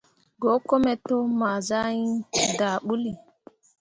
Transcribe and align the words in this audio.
Go 0.41 0.51
kome 0.67 0.93
to, 1.07 1.15
ma 1.39 1.51
sah 1.67 1.89
iŋ 2.03 2.09
daa 2.59 2.77
bǝulli. 2.85 3.11